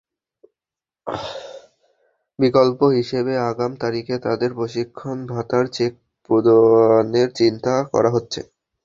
বিকল্প 2.39 2.79
হিসেবে 2.97 3.33
আগাম 3.49 3.71
তারিখে 3.81 4.15
তাঁদের 4.25 4.51
প্রশিক্ষণ 4.57 5.17
ভাতার 5.31 5.65
চেক 5.73 5.91
প্রদানের 6.25 7.29
চিন্তা 7.39 7.73
করা 7.93 8.09
হচ্ছে। 8.15 8.39